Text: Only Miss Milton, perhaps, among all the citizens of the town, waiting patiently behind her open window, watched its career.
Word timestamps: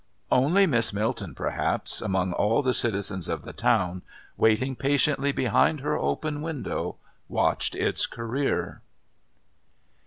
Only 0.31 0.65
Miss 0.65 0.91
Milton, 0.91 1.35
perhaps, 1.35 2.01
among 2.01 2.33
all 2.33 2.63
the 2.63 2.73
citizens 2.73 3.29
of 3.29 3.43
the 3.43 3.53
town, 3.53 4.01
waiting 4.35 4.75
patiently 4.75 5.31
behind 5.31 5.81
her 5.81 5.95
open 5.95 6.41
window, 6.41 6.95
watched 7.29 7.75
its 7.75 8.07
career. 8.07 8.81